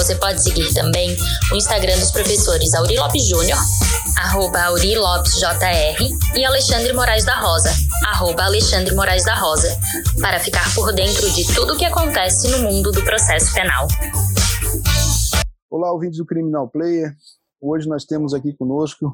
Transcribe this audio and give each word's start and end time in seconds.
Você 0.00 0.14
pode 0.14 0.42
seguir 0.42 0.72
também 0.72 1.14
o 1.52 1.56
Instagram 1.56 1.98
dos 1.98 2.10
professores 2.10 2.72
Auri 2.72 2.96
Lopes 2.96 3.28
Júnior, 3.28 3.58
arroba 4.16 4.58
Auri 4.62 4.96
Lopes 4.96 5.34
JR, 5.34 6.38
e 6.38 6.42
Alexandre 6.42 6.90
Moraes 6.94 7.26
da 7.26 7.38
Rosa, 7.38 7.68
arroba 8.06 8.44
Alexandre 8.44 8.94
Moraes 8.94 9.26
da 9.26 9.34
Rosa, 9.34 9.68
para 10.18 10.40
ficar 10.40 10.74
por 10.74 10.90
dentro 10.94 11.30
de 11.32 11.44
tudo 11.54 11.74
o 11.74 11.76
que 11.76 11.84
acontece 11.84 12.48
no 12.48 12.60
mundo 12.62 12.90
do 12.90 13.04
processo 13.04 13.52
penal. 13.52 13.86
Olá, 15.68 15.92
ouvintes 15.92 16.16
do 16.16 16.24
Criminal 16.24 16.66
Player. 16.66 17.14
Hoje 17.60 17.86
nós 17.86 18.06
temos 18.06 18.32
aqui 18.32 18.54
conosco 18.54 19.12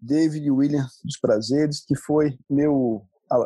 David 0.00 0.48
William 0.48 0.86
dos 1.04 1.18
Prazeres, 1.18 1.84
que 1.84 1.96
foi 1.96 2.38
meu 2.48 3.02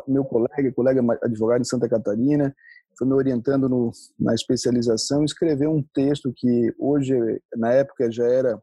meu 0.07 0.23
colega, 0.23 0.71
colega 0.75 1.01
advogado 1.23 1.61
em 1.61 1.65
Santa 1.65 1.89
Catarina, 1.89 2.55
foi 2.97 3.07
me 3.07 3.13
orientando 3.13 3.67
no, 3.67 3.91
na 4.19 4.33
especialização, 4.33 5.23
escreveu 5.23 5.71
um 5.71 5.83
texto 5.93 6.33
que 6.35 6.73
hoje, 6.79 7.15
na 7.55 7.71
época, 7.71 8.11
já 8.11 8.25
era 8.25 8.61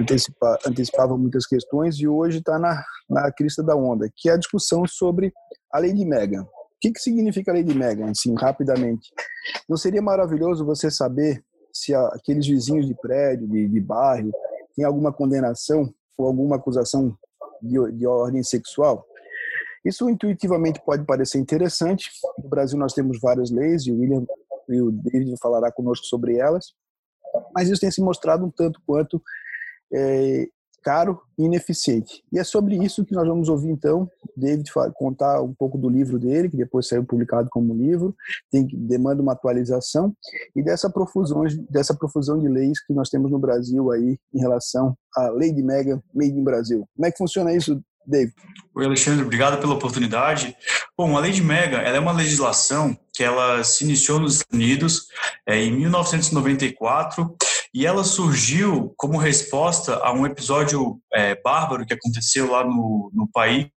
antecipa, 0.00 0.58
antecipava 0.66 1.16
muitas 1.16 1.46
questões 1.46 1.96
e 1.96 2.08
hoje 2.08 2.38
está 2.38 2.58
na, 2.58 2.82
na 3.08 3.30
crista 3.32 3.62
da 3.62 3.76
onda, 3.76 4.10
que 4.14 4.28
é 4.28 4.32
a 4.32 4.38
discussão 4.38 4.86
sobre 4.86 5.32
a 5.72 5.78
lei 5.78 5.92
de 5.92 6.04
Megan. 6.04 6.42
O 6.42 6.80
que, 6.80 6.92
que 6.92 7.00
significa 7.00 7.50
a 7.50 7.54
lei 7.54 7.62
de 7.62 7.74
Megan, 7.74 8.10
assim, 8.10 8.34
rapidamente? 8.34 9.10
Não 9.68 9.76
seria 9.76 10.00
maravilhoso 10.00 10.64
você 10.64 10.90
saber 10.90 11.44
se 11.72 11.94
aqueles 11.94 12.46
vizinhos 12.46 12.86
de 12.86 12.94
prédio, 12.94 13.46
de, 13.46 13.68
de 13.68 13.80
bairro, 13.80 14.30
têm 14.74 14.84
alguma 14.84 15.12
condenação 15.12 15.92
ou 16.16 16.26
alguma 16.26 16.56
acusação 16.56 17.14
de, 17.62 17.92
de 17.92 18.06
ordem 18.06 18.42
sexual? 18.42 19.06
Isso 19.84 20.08
intuitivamente 20.08 20.80
pode 20.84 21.04
parecer 21.04 21.38
interessante. 21.38 22.10
No 22.42 22.48
Brasil 22.48 22.78
nós 22.78 22.92
temos 22.92 23.18
várias 23.20 23.50
leis 23.50 23.86
e 23.86 23.92
o 23.92 23.98
William 23.98 24.24
e 24.68 24.80
o 24.80 24.90
David 24.90 25.34
falará 25.40 25.72
conosco 25.72 26.06
sobre 26.06 26.36
elas, 26.36 26.74
mas 27.54 27.68
isso 27.68 27.80
tem 27.80 27.90
se 27.90 28.00
mostrado 28.00 28.44
um 28.44 28.50
tanto 28.50 28.80
quanto 28.86 29.20
é, 29.92 30.46
caro 30.82 31.20
e 31.38 31.44
ineficiente. 31.44 32.22
E 32.32 32.38
é 32.38 32.44
sobre 32.44 32.76
isso 32.76 33.04
que 33.04 33.14
nós 33.14 33.26
vamos 33.26 33.48
ouvir 33.48 33.70
então 33.70 34.08
David 34.36 34.70
contar 34.94 35.42
um 35.42 35.54
pouco 35.54 35.76
do 35.76 35.88
livro 35.88 36.18
dele, 36.18 36.48
que 36.48 36.56
depois 36.56 36.88
saiu 36.88 37.04
publicado 37.04 37.48
como 37.50 37.74
livro, 37.74 38.14
tem 38.50 38.66
demanda 38.66 39.22
uma 39.22 39.32
atualização 39.32 40.14
e 40.54 40.62
dessa 40.62 40.88
profusão 40.88 41.44
dessa 41.68 41.94
profusão 41.94 42.38
de 42.38 42.48
leis 42.48 42.82
que 42.84 42.92
nós 42.92 43.08
temos 43.08 43.30
no 43.30 43.38
Brasil 43.38 43.90
aí 43.90 44.18
em 44.32 44.40
relação 44.40 44.96
à 45.16 45.28
lei 45.30 45.52
de 45.52 45.62
Mega 45.62 46.02
Made 46.14 46.38
in 46.38 46.44
Brasil. 46.44 46.88
Como 46.94 47.06
é 47.06 47.10
que 47.10 47.18
funciona 47.18 47.52
isso, 47.52 47.80
David. 48.10 48.34
Oi, 48.74 48.84
Alexandre, 48.84 49.24
obrigado 49.24 49.60
pela 49.60 49.74
oportunidade. 49.74 50.54
Bom, 50.96 51.16
a 51.16 51.20
Lei 51.20 51.32
de 51.32 51.42
Mega 51.42 51.78
ela 51.78 51.96
é 51.96 52.00
uma 52.00 52.12
legislação 52.12 52.96
que 53.12 53.22
ela 53.22 53.62
se 53.64 53.84
iniciou 53.84 54.20
nos 54.20 54.34
Estados 54.34 54.54
Unidos 54.54 55.06
é, 55.46 55.62
em 55.62 55.72
1994 55.72 57.36
e 57.74 57.86
ela 57.86 58.04
surgiu 58.04 58.92
como 58.96 59.18
resposta 59.18 59.96
a 59.96 60.12
um 60.12 60.26
episódio 60.26 61.00
é, 61.12 61.40
bárbaro 61.42 61.86
que 61.86 61.94
aconteceu 61.94 62.50
lá 62.50 62.64
no, 62.64 63.10
no 63.14 63.28
país 63.32 63.68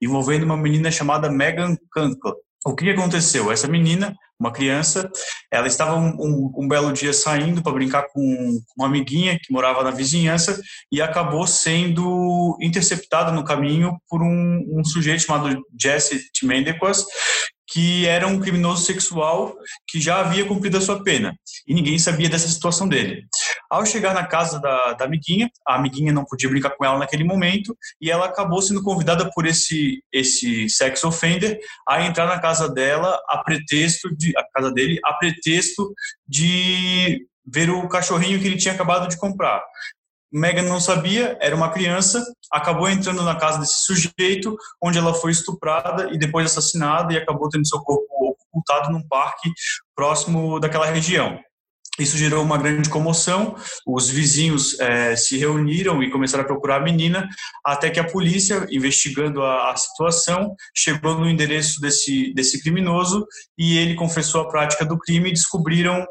envolvendo 0.00 0.44
uma 0.44 0.56
menina 0.56 0.90
chamada 0.90 1.30
Megan 1.30 1.76
Cankle. 1.92 2.32
O 2.66 2.74
que 2.74 2.90
aconteceu? 2.90 3.52
Essa 3.52 3.68
menina 3.68 4.14
uma 4.38 4.52
criança. 4.52 5.10
Ela 5.50 5.66
estava 5.66 5.96
um, 5.96 6.08
um, 6.18 6.52
um 6.58 6.68
belo 6.68 6.92
dia 6.92 7.12
saindo 7.12 7.62
para 7.62 7.72
brincar 7.72 8.06
com 8.12 8.58
uma 8.76 8.86
amiguinha 8.86 9.38
que 9.42 9.52
morava 9.52 9.82
na 9.82 9.90
vizinhança 9.90 10.60
e 10.90 11.00
acabou 11.00 11.46
sendo 11.46 12.56
interceptada 12.60 13.32
no 13.32 13.44
caminho 13.44 13.96
por 14.08 14.22
um, 14.22 14.64
um 14.68 14.84
sujeito 14.84 15.22
chamado 15.22 15.62
Jesse 15.80 16.30
Timendequas, 16.32 17.04
que 17.68 18.06
era 18.06 18.26
um 18.26 18.38
criminoso 18.38 18.84
sexual 18.84 19.54
que 19.88 20.00
já 20.00 20.20
havia 20.20 20.44
cumprido 20.44 20.76
a 20.78 20.80
sua 20.80 21.02
pena 21.02 21.34
e 21.66 21.74
ninguém 21.74 21.98
sabia 21.98 22.28
dessa 22.28 22.48
situação 22.48 22.86
dele. 22.86 23.24
Ao 23.70 23.84
chegar 23.84 24.14
na 24.14 24.26
casa 24.26 24.60
da, 24.60 24.92
da 24.94 25.04
amiguinha, 25.04 25.50
a 25.66 25.76
amiguinha 25.76 26.12
não 26.12 26.24
podia 26.24 26.48
brincar 26.48 26.70
com 26.70 26.84
ela 26.84 26.98
naquele 26.98 27.24
momento 27.24 27.76
e 28.00 28.10
ela 28.10 28.26
acabou 28.26 28.60
sendo 28.62 28.82
convidada 28.82 29.30
por 29.34 29.46
esse 29.46 30.02
esse 30.12 30.68
sex 30.68 31.02
offender 31.04 31.58
a 31.88 32.02
entrar 32.02 32.26
na 32.26 32.38
casa 32.38 32.68
dela 32.68 33.18
a 33.28 33.38
pretexto 33.38 34.14
de 34.16 34.36
a 34.36 34.44
casa 34.52 34.72
dele 34.72 34.98
a 35.04 35.14
pretexto 35.14 35.92
de 36.26 37.26
ver 37.46 37.70
o 37.70 37.88
cachorrinho 37.88 38.40
que 38.40 38.46
ele 38.46 38.56
tinha 38.56 38.74
acabado 38.74 39.08
de 39.08 39.18
comprar. 39.18 39.62
Megan 40.32 40.62
não 40.62 40.80
sabia, 40.80 41.38
era 41.40 41.54
uma 41.54 41.70
criança, 41.70 42.24
acabou 42.50 42.88
entrando 42.88 43.22
na 43.22 43.36
casa 43.36 43.60
desse 43.60 43.84
sujeito, 43.84 44.56
onde 44.82 44.98
ela 44.98 45.14
foi 45.14 45.30
estuprada 45.30 46.12
e 46.12 46.18
depois 46.18 46.46
assassinada 46.46 47.12
e 47.12 47.16
acabou 47.16 47.48
tendo 47.48 47.68
seu 47.68 47.78
corpo 47.80 48.36
ocultado 48.50 48.90
num 48.90 49.06
parque 49.06 49.52
próximo 49.94 50.58
daquela 50.58 50.86
região. 50.86 51.38
Isso 51.98 52.16
gerou 52.16 52.42
uma 52.42 52.58
grande 52.58 52.90
comoção. 52.90 53.54
Os 53.86 54.08
vizinhos 54.08 54.78
é, 54.80 55.14
se 55.14 55.36
reuniram 55.38 56.02
e 56.02 56.10
começaram 56.10 56.42
a 56.42 56.46
procurar 56.46 56.76
a 56.76 56.84
menina, 56.84 57.28
até 57.64 57.88
que 57.88 58.00
a 58.00 58.04
polícia, 58.04 58.66
investigando 58.70 59.42
a, 59.42 59.70
a, 59.70 59.76
situação, 59.76 60.54
chegou 60.74 61.18
no 61.18 61.28
endereço 61.28 61.80
desse, 61.80 62.32
desse 62.34 62.60
criminoso 62.60 63.24
e 63.56 63.78
ele 63.78 63.94
confessou 63.94 64.40
a 64.40 64.48
prática 64.48 64.84
do 64.84 64.98
crime 64.98 65.28
e 65.28 65.32
descobriram 65.32 66.04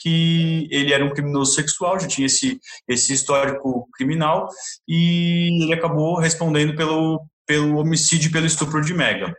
que 0.00 0.66
ele 0.70 0.92
era 0.92 1.04
um 1.04 1.12
criminoso 1.12 1.54
sexual, 1.54 2.00
já 2.00 2.06
tinha 2.06 2.26
esse, 2.26 2.58
esse 2.88 3.12
histórico 3.12 3.86
criminal, 3.94 4.48
e 4.88 5.62
ele 5.62 5.74
acabou 5.74 6.18
respondendo 6.18 6.74
pelo, 6.74 7.22
pelo 7.46 7.78
homicídio 7.78 8.28
e 8.28 8.32
pelo 8.32 8.46
estupro 8.46 8.80
de 8.82 8.94
Megan. 8.94 9.32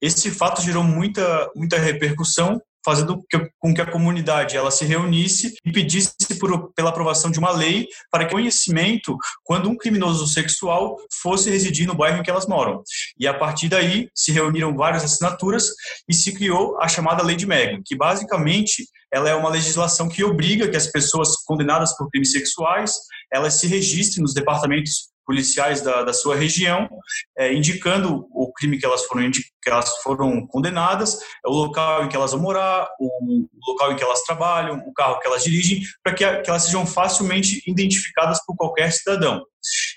Esse 0.00 0.30
fato 0.30 0.62
gerou 0.62 0.82
muita, 0.82 1.50
muita 1.54 1.78
repercussão, 1.78 2.60
fazendo 2.86 3.20
com 3.58 3.74
que 3.74 3.80
a 3.80 3.90
comunidade 3.90 4.56
ela 4.56 4.70
se 4.70 4.84
reunisse 4.84 5.54
e 5.64 5.72
pedisse 5.72 6.14
por, 6.38 6.72
pela 6.72 6.90
aprovação 6.90 7.32
de 7.32 7.38
uma 7.40 7.50
lei 7.50 7.88
para 8.12 8.24
que 8.24 8.32
o 8.32 8.36
conhecimento, 8.36 9.16
quando 9.42 9.68
um 9.68 9.76
criminoso 9.76 10.24
sexual 10.28 10.96
fosse 11.20 11.50
residir 11.50 11.84
no 11.84 11.96
bairro 11.96 12.20
em 12.20 12.22
que 12.22 12.30
elas 12.30 12.46
moram. 12.46 12.84
E 13.18 13.26
a 13.26 13.34
partir 13.34 13.68
daí 13.68 14.08
se 14.14 14.30
reuniram 14.30 14.76
várias 14.76 15.02
assinaturas 15.02 15.66
e 16.08 16.14
se 16.14 16.32
criou 16.32 16.80
a 16.80 16.86
chamada 16.86 17.24
Lei 17.24 17.34
de 17.34 17.44
Megan, 17.46 17.80
que 17.84 17.96
basicamente 17.96 18.86
ela 19.12 19.28
é 19.28 19.34
uma 19.34 19.50
legislação 19.50 20.08
que 20.08 20.22
obriga 20.22 20.68
que 20.68 20.76
as 20.76 20.86
pessoas 20.86 21.36
condenadas 21.44 21.96
por 21.96 22.08
crimes 22.08 22.30
sexuais 22.30 22.92
elas 23.32 23.54
se 23.54 23.66
registrem 23.66 24.22
nos 24.22 24.32
departamentos 24.32 25.08
policiais 25.26 25.82
da, 25.82 26.04
da 26.04 26.12
sua 26.12 26.36
região, 26.36 26.88
é, 27.36 27.52
indicando 27.52 28.26
o 28.30 28.52
crime 28.52 28.78
que 28.78 28.86
elas, 28.86 29.04
foram, 29.04 29.30
que 29.30 29.68
elas 29.70 29.98
foram 29.98 30.46
condenadas, 30.46 31.18
o 31.44 31.52
local 31.52 32.04
em 32.04 32.08
que 32.08 32.16
elas 32.16 32.30
vão 32.30 32.40
morar, 32.40 32.88
o, 33.00 33.06
o 33.42 33.70
local 33.72 33.92
em 33.92 33.96
que 33.96 34.04
elas 34.04 34.22
trabalham, 34.22 34.78
o 34.86 34.94
carro 34.94 35.18
que 35.18 35.26
elas 35.26 35.42
dirigem, 35.42 35.82
para 36.02 36.14
que, 36.14 36.24
que 36.42 36.48
elas 36.48 36.62
sejam 36.62 36.86
facilmente 36.86 37.62
identificadas 37.66 38.38
por 38.46 38.56
qualquer 38.56 38.92
cidadão. 38.92 39.42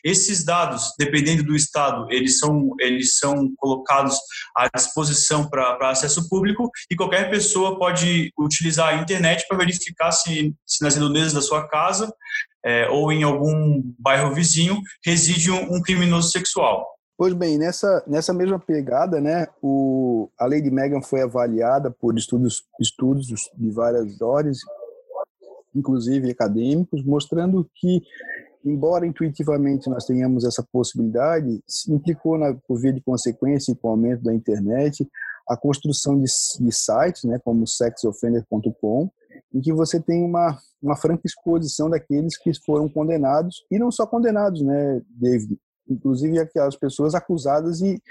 Esses 0.04 0.44
dados, 0.44 0.94
dependendo 0.98 1.44
do 1.44 1.56
estado, 1.56 2.08
eles 2.10 2.40
são, 2.40 2.74
eles 2.80 3.18
são 3.18 3.54
colocados 3.58 4.18
à 4.56 4.68
disposição 4.76 5.48
para 5.48 5.92
acesso 5.92 6.28
público 6.28 6.72
e 6.90 6.96
qualquer 6.96 7.30
pessoa 7.30 7.78
pode 7.78 8.32
utilizar 8.38 8.90
a 8.90 8.96
internet 8.96 9.46
para 9.48 9.58
verificar 9.58 10.12
se, 10.12 10.56
se 10.66 10.84
nas 10.84 10.96
redondezas 10.96 11.34
da 11.34 11.42
sua 11.42 11.68
casa 11.68 12.12
é, 12.64 12.90
ou 12.90 13.12
em 13.12 13.24
algum 13.24 13.82
bairro 13.98 14.34
vizinho 14.34 14.82
reside 15.06 15.52
um, 15.52 15.76
um, 15.76 15.82
criminoso 15.82 16.30
sexual. 16.30 16.88
Pois 17.18 17.34
bem, 17.34 17.58
nessa, 17.58 18.04
nessa 18.08 18.34
mesma 18.34 18.60
pegada, 18.60 19.20
né, 19.20 19.48
o, 19.62 20.30
a 20.40 20.46
lei 20.46 20.62
de 20.62 20.72
Megan 20.72 21.02
foi 21.02 21.22
avaliada 21.22 21.92
por 21.92 22.18
estudos, 22.18 22.64
estudos 22.80 23.28
de 23.58 23.70
várias 23.72 24.22
ordens, 24.22 24.60
inclusive 25.76 26.32
acadêmicos, 26.32 27.04
mostrando 27.04 27.70
que, 27.76 28.02
embora 28.64 29.06
intuitivamente 29.06 29.90
nós 29.90 30.06
tenhamos 30.06 30.46
essa 30.46 30.66
possibilidade, 30.72 31.62
implicou, 31.90 32.38
na, 32.38 32.54
por 32.68 32.80
via 32.80 32.94
de 32.94 33.02
consequência, 33.02 33.76
com 33.76 33.90
o 33.90 33.92
aumento 33.92 34.24
da 34.24 34.34
internet, 34.34 35.06
a 35.48 35.58
construção 35.58 36.18
de, 36.18 36.26
de 36.26 36.72
sites, 36.72 37.24
né, 37.26 37.40
como 37.44 37.68
sexoffender.com, 37.68 39.10
em 39.54 39.62
que 39.62 39.74
você 39.74 40.00
tem 40.00 40.24
uma, 40.24 40.58
uma 40.82 40.96
franca 40.96 41.24
exposição 41.26 41.90
daqueles 41.90 42.38
que 42.38 42.52
foram 42.66 42.88
condenados, 42.88 43.64
e 43.72 43.80
não 43.80 43.92
só 43.92 44.06
condenados, 44.06 44.62
né, 44.62 45.02
David? 45.10 45.58
Inclusive 45.90 46.40
aquelas 46.40 46.76
pessoas 46.76 47.16
acusadas 47.16 47.82
e, 47.82 48.02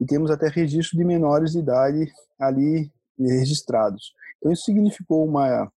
e 0.00 0.06
temos 0.06 0.30
até 0.30 0.48
registro 0.48 0.96
de 0.96 1.04
menores 1.04 1.52
de 1.52 1.58
idade 1.58 2.10
ali 2.38 2.90
registrados. 3.18 4.14
Então 4.38 4.50
isso 4.50 4.64
significou 4.64 5.26
uma, 5.26 5.70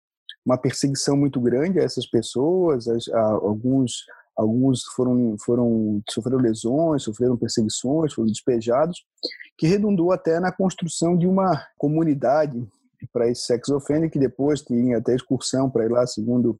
uma 0.44 0.56
perseguição 0.56 1.16
muito 1.16 1.38
grande 1.40 1.78
a 1.78 1.82
essas 1.82 2.06
pessoas, 2.06 2.86
a, 2.88 3.18
a 3.18 3.22
alguns 3.32 4.04
alguns 4.36 4.82
foram, 4.96 5.36
foram 5.38 6.02
sofreram 6.10 6.38
lesões, 6.38 7.04
sofreram 7.04 7.36
perseguições, 7.36 8.12
foram 8.12 8.28
despejados, 8.28 9.04
que 9.56 9.66
redundou 9.66 10.12
até 10.12 10.40
na 10.40 10.50
construção 10.50 11.16
de 11.16 11.26
uma 11.26 11.64
comunidade 11.78 12.66
para 13.12 13.28
esse 13.28 13.42
sex 13.42 13.68
offender, 13.68 14.10
que 14.10 14.18
depois 14.18 14.62
tinha 14.62 14.98
até 14.98 15.14
excursão 15.14 15.70
para 15.70 15.84
ir 15.84 15.90
lá, 15.90 16.06
segundo 16.06 16.58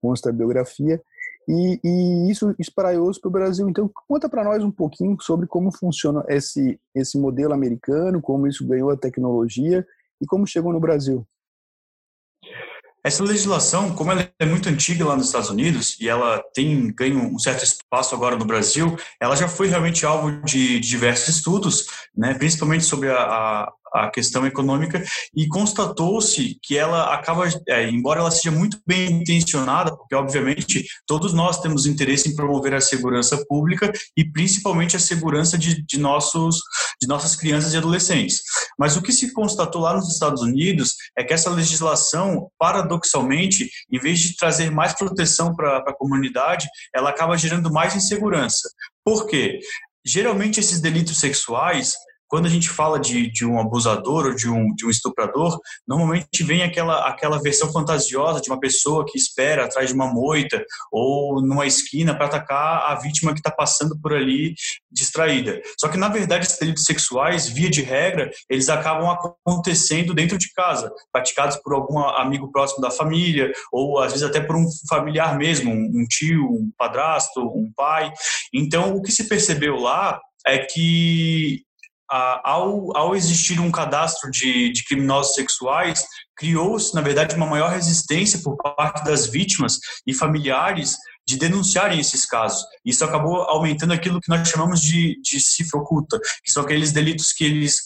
consta 0.00 0.30
a 0.30 0.32
biografia, 0.32 1.00
e, 1.48 1.80
e 1.82 2.30
isso 2.30 2.54
espraiou-se 2.58 3.20
para 3.20 3.28
o 3.28 3.32
Brasil. 3.32 3.68
Então, 3.68 3.90
conta 4.08 4.28
para 4.28 4.44
nós 4.44 4.62
um 4.64 4.70
pouquinho 4.70 5.16
sobre 5.20 5.46
como 5.46 5.70
funciona 5.70 6.24
esse, 6.28 6.80
esse 6.94 7.18
modelo 7.18 7.52
americano, 7.52 8.20
como 8.20 8.46
isso 8.46 8.66
ganhou 8.66 8.90
a 8.90 8.96
tecnologia 8.96 9.86
e 10.20 10.26
como 10.26 10.46
chegou 10.46 10.72
no 10.72 10.80
Brasil. 10.80 11.26
Essa 13.06 13.22
legislação, 13.22 13.94
como 13.94 14.10
ela 14.10 14.28
é 14.36 14.44
muito 14.44 14.68
antiga 14.68 15.04
lá 15.04 15.14
nos 15.14 15.26
Estados 15.26 15.48
Unidos 15.48 15.96
e 16.00 16.08
ela 16.08 16.42
tem 16.52 16.92
ganho 16.92 17.20
um 17.20 17.38
certo 17.38 17.62
espaço 17.62 18.16
agora 18.16 18.36
no 18.36 18.44
Brasil, 18.44 18.96
ela 19.20 19.36
já 19.36 19.46
foi 19.46 19.68
realmente 19.68 20.04
alvo 20.04 20.42
de, 20.42 20.80
diversos 20.80 21.36
estudos, 21.36 21.86
né, 22.16 22.34
principalmente 22.34 22.84
sobre 22.84 23.08
a, 23.08 23.16
a, 23.16 23.72
a 24.04 24.10
questão 24.10 24.46
econômica 24.46 25.02
e 25.34 25.46
constatou-se 25.48 26.58
que 26.62 26.76
ela 26.76 27.14
acaba, 27.14 27.44
é, 27.68 27.88
embora 27.88 28.20
ela 28.20 28.30
seja 28.30 28.50
muito 28.50 28.78
bem 28.86 29.12
intencionada, 29.12 29.96
porque 29.96 30.14
obviamente 30.14 30.86
todos 31.06 31.32
nós 31.32 31.60
temos 31.60 31.86
interesse 31.86 32.28
em 32.28 32.36
promover 32.36 32.74
a 32.74 32.80
segurança 32.80 33.44
pública 33.46 33.92
e 34.16 34.24
principalmente 34.24 34.96
a 34.96 35.00
segurança 35.00 35.56
de, 35.56 35.84
de, 35.84 35.98
nossos, 35.98 36.60
de 37.00 37.08
nossas 37.08 37.34
crianças 37.34 37.72
e 37.72 37.76
adolescentes. 37.76 38.42
Mas 38.78 38.96
o 38.96 39.02
que 39.02 39.12
se 39.12 39.32
constatou 39.32 39.82
lá 39.82 39.94
nos 39.94 40.12
Estados 40.12 40.42
Unidos 40.42 40.94
é 41.16 41.24
que 41.24 41.32
essa 41.32 41.50
legislação, 41.50 42.50
paradoxalmente, 42.58 43.70
em 43.90 43.98
vez 43.98 44.18
de 44.18 44.36
trazer 44.36 44.70
mais 44.70 44.92
proteção 44.92 45.54
para 45.54 45.78
a 45.78 45.94
comunidade, 45.94 46.68
ela 46.94 47.10
acaba 47.10 47.36
gerando 47.36 47.72
mais 47.72 47.94
insegurança. 47.94 48.68
Por 49.04 49.26
quê? 49.26 49.60
Geralmente 50.04 50.60
esses 50.60 50.80
delitos 50.80 51.18
sexuais 51.18 51.94
quando 52.28 52.46
a 52.46 52.50
gente 52.50 52.68
fala 52.68 52.98
de, 52.98 53.30
de 53.30 53.44
um 53.44 53.60
abusador 53.60 54.26
ou 54.26 54.34
de 54.34 54.48
um, 54.48 54.74
de 54.74 54.86
um 54.86 54.90
estuprador, 54.90 55.58
normalmente 55.86 56.42
vem 56.42 56.62
aquela, 56.62 57.08
aquela 57.08 57.40
versão 57.40 57.72
fantasiosa 57.72 58.40
de 58.40 58.50
uma 58.50 58.60
pessoa 58.60 59.04
que 59.06 59.18
espera 59.18 59.64
atrás 59.64 59.88
de 59.88 59.94
uma 59.94 60.12
moita 60.12 60.64
ou 60.90 61.40
numa 61.40 61.66
esquina 61.66 62.14
para 62.14 62.26
atacar 62.26 62.90
a 62.90 62.94
vítima 62.96 63.32
que 63.32 63.40
está 63.40 63.50
passando 63.50 63.98
por 64.00 64.12
ali 64.12 64.54
distraída. 64.90 65.60
Só 65.78 65.88
que, 65.88 65.96
na 65.96 66.08
verdade, 66.08 66.46
esses 66.46 66.58
delitos 66.58 66.84
sexuais, 66.84 67.48
via 67.48 67.70
de 67.70 67.82
regra, 67.82 68.30
eles 68.48 68.68
acabam 68.68 69.08
acontecendo 69.08 70.14
dentro 70.14 70.38
de 70.38 70.52
casa, 70.52 70.90
praticados 71.12 71.56
por 71.58 71.74
algum 71.74 71.98
amigo 71.98 72.50
próximo 72.50 72.80
da 72.80 72.90
família 72.90 73.52
ou, 73.72 73.98
às 73.98 74.12
vezes, 74.12 74.26
até 74.26 74.40
por 74.40 74.56
um 74.56 74.66
familiar 74.88 75.36
mesmo, 75.36 75.72
um 75.72 76.04
tio, 76.08 76.44
um 76.44 76.70
padrasto, 76.76 77.40
um 77.40 77.70
pai. 77.76 78.12
Então, 78.52 78.94
o 78.94 79.02
que 79.02 79.12
se 79.12 79.28
percebeu 79.28 79.76
lá 79.76 80.20
é 80.46 80.58
que 80.58 81.65
ao, 82.08 82.96
ao 82.96 83.16
existir 83.16 83.60
um 83.60 83.70
cadastro 83.70 84.30
de, 84.30 84.70
de 84.72 84.84
criminosos 84.84 85.34
sexuais, 85.34 86.04
criou-se, 86.36 86.94
na 86.94 87.00
verdade, 87.00 87.34
uma 87.34 87.46
maior 87.46 87.70
resistência 87.70 88.40
por 88.42 88.56
parte 88.56 89.04
das 89.04 89.26
vítimas 89.26 89.78
e 90.06 90.14
familiares 90.14 90.96
de 91.26 91.36
denunciarem 91.36 91.98
esses 91.98 92.24
casos. 92.24 92.64
Isso 92.84 93.04
acabou 93.04 93.42
aumentando 93.42 93.92
aquilo 93.92 94.20
que 94.20 94.28
nós 94.28 94.48
chamamos 94.48 94.80
de, 94.80 95.20
de 95.20 95.40
cifra 95.40 95.80
oculta, 95.80 96.20
que 96.44 96.52
são 96.52 96.62
aqueles 96.62 96.92
delitos 96.92 97.32
que 97.32 97.44
eles 97.44 97.82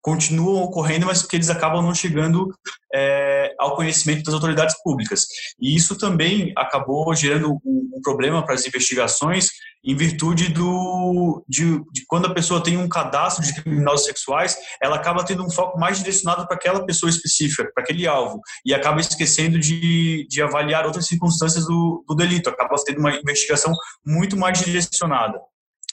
continuam 0.00 0.62
ocorrendo, 0.62 1.06
mas 1.06 1.22
que 1.22 1.34
eles 1.34 1.48
acabam 1.48 1.82
não 1.82 1.94
chegando 1.94 2.54
é, 2.94 3.43
ao 3.58 3.76
conhecimento 3.76 4.24
das 4.24 4.34
autoridades 4.34 4.76
públicas. 4.82 5.26
E 5.60 5.74
isso 5.74 5.96
também 5.96 6.52
acabou 6.56 7.14
gerando 7.14 7.58
um, 7.64 7.90
problema 8.02 8.44
para 8.44 8.54
as 8.54 8.66
investigações, 8.66 9.46
em 9.82 9.96
virtude 9.96 10.48
do 10.48 11.42
de, 11.48 11.78
de, 11.92 12.04
quando 12.06 12.26
a 12.26 12.34
pessoa 12.34 12.62
tem 12.62 12.76
um 12.76 12.88
cadastro 12.88 13.44
de 13.44 13.54
criminosos 13.54 14.06
sexuais, 14.06 14.56
ela 14.82 14.96
acaba 14.96 15.24
tendo 15.24 15.44
um 15.44 15.50
foco 15.50 15.78
mais 15.78 15.98
direcionado 15.98 16.46
para 16.46 16.56
aquela 16.56 16.84
pessoa 16.84 17.08
específica, 17.08 17.70
para 17.74 17.82
aquele 17.82 18.06
alvo, 18.06 18.40
e 18.64 18.74
acaba 18.74 19.00
esquecendo 19.00 19.58
de, 19.58 20.26
de 20.28 20.42
avaliar 20.42 20.84
outras 20.84 21.06
circunstâncias 21.06 21.66
do, 21.66 22.04
do 22.06 22.14
delito, 22.14 22.50
acaba 22.50 22.76
tendo 22.84 22.98
uma 22.98 23.14
investigação 23.14 23.72
muito 24.04 24.36
mais 24.36 24.60
direcionada. 24.60 25.38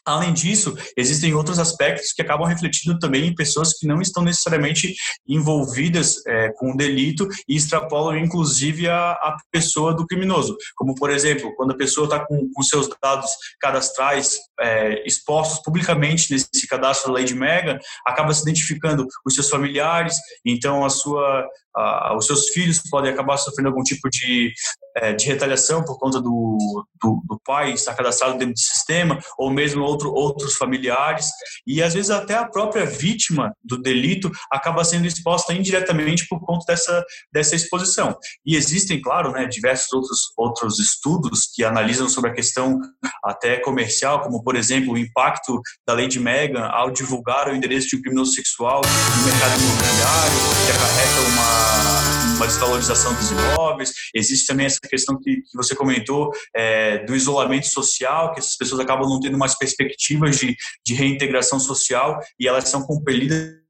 Além 0.06 0.34
disso, 0.34 0.76
existem 0.98 1.34
outros 1.34 1.60
aspectos 1.60 2.12
que 2.12 2.22
acabam 2.22 2.48
refletindo 2.48 2.98
também 2.98 3.28
em 3.28 3.36
pessoas 3.36 3.78
que 3.78 3.86
não 3.86 4.02
estão 4.02 4.24
necessariamente 4.24 4.96
envolvidas 5.28 6.16
é, 6.28 6.52
com 6.54 6.72
o 6.72 6.78
delito 6.78 7.28
e 7.48 7.56
extrapolam 7.56 8.18
inclusive 8.18 8.88
a, 8.88 9.12
a, 9.12 9.38
pessoa 9.52 9.94
do 9.94 10.08
criminoso. 10.08 10.58
Como, 10.76 10.96
por 10.96 11.12
exemplo, 11.12 11.54
quando 11.56 11.72
a 11.72 11.78
pessoa 11.78 12.06
está 12.06 12.26
com, 12.26 12.50
com 12.52 12.64
seus 12.64 12.90
dados 13.02 13.30
cadastrais 13.60 14.40
é, 14.60 15.06
expostos 15.06 15.62
publicamente 15.64 16.32
nesse 16.32 16.68
cadastro 16.68 17.10
da 17.10 17.18
lei 17.18 17.26
de 17.26 17.36
Mega, 17.36 17.80
acaba 18.06 18.34
se 18.34 18.42
identificando 18.42 19.06
os 19.26 19.36
seus 19.36 19.50
familiares, 19.50 20.16
então 20.46 20.84
a 20.84 20.90
sua, 20.90 21.48
a, 21.76 22.16
os 22.18 22.26
seus 22.26 22.50
filhos 22.50 22.82
podem 22.90 23.12
acabar 23.12 23.38
sofrendo 23.38 23.70
algum 23.70 23.84
tipo 23.84 24.10
de 24.10 24.52
é, 24.96 25.14
de 25.14 25.26
retaliação 25.26 25.84
por 25.84 25.98
conta 25.98 26.22
do, 26.22 26.58
do, 27.02 27.22
do, 27.28 27.42
pai 27.46 27.72
estar 27.72 27.96
cadastrado 27.96 28.38
dentro 28.38 28.54
do 28.54 28.60
sistema, 28.60 29.20
ou 29.38 29.50
mesmo 29.50 29.84
outro, 29.84 30.12
outros 30.14 30.56
familiares, 30.56 31.28
e 31.66 31.82
às 31.82 31.94
vezes 31.94 32.10
até 32.10 32.36
a 32.36 32.48
própria 32.48 32.86
vítima 32.86 33.54
do 33.64 33.82
delito 33.82 34.32
acaba 34.52 34.84
sendo 34.84 35.08
exposta 35.08 35.54
indiretamente 35.54 36.28
por 36.28 36.40
conta 36.46 36.66
dessa, 36.68 37.04
dessa 37.34 37.56
exposição. 37.56 38.16
E 38.46 38.56
existem, 38.56 39.02
claro, 39.02 39.32
né, 39.32 39.48
diversos 39.48 39.92
outros, 39.94 40.20
outros 40.38 40.80
estudos 40.80 41.50
que 41.54 41.64
analisam 41.64 42.08
sobre 42.10 42.32
a 42.32 42.34
questão 42.34 42.80
até 43.24 43.58
comercial, 43.58 44.22
como, 44.22 44.44
por 44.44 44.56
exemplo, 44.56 44.94
o 44.94 44.98
impacto 44.98 45.60
da 45.88 45.94
lei 45.94 46.08
de 46.08 46.20
Megan 46.20 46.66
ao 46.68 46.92
divulgar 46.92 47.48
o 47.48 47.56
endereço 47.56 47.88
de 47.90 47.98
um 47.98 48.02
criminoso 48.02 48.34
sexual 48.34 48.82
no 48.82 49.26
mercado 49.26 49.60
imobiliário, 49.60 50.38
que 50.66 50.72
acarreta 50.72 51.22
uma, 51.32 52.36
uma 52.36 52.48
desvalorização 52.48 53.14
dos 53.14 53.32
imóveis. 53.32 53.94
Existe 54.14 54.48
também 54.48 54.66
essa 54.66 54.81
questão 54.90 55.18
que, 55.20 55.38
que 55.38 55.56
você 55.56 55.76
comentou 55.76 56.32
é, 56.56 57.06
do 57.06 57.16
isolamento 57.16 57.68
social, 57.68 58.34
que 58.34 58.40
essas 58.40 58.56
pessoas 58.56 58.82
acabam 58.82 59.08
não 59.08 59.20
tendo 59.20 59.38
mais 59.38 59.58
perspectivas 59.58 60.38
de, 60.38 60.56
de 60.86 60.94
reintegração 60.94 61.60
social 61.60 62.20
e 62.40 62.48
elas 62.48 62.70
são 62.70 62.84
compelidas 62.84 63.62